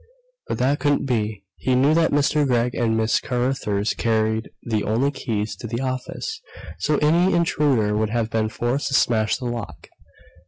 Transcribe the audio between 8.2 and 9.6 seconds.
been forced to smash the